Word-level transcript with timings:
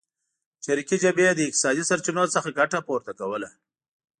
چریکي 0.63 0.97
جبهې 1.03 1.29
له 1.37 1.43
اقتصادي 1.47 1.83
سرچینو 1.89 2.23
څخه 2.35 2.55
ګټه 2.59 2.79
پورته 2.87 3.11
کوله. 3.19 3.49